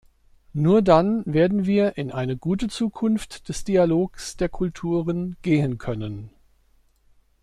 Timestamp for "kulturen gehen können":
4.49-6.31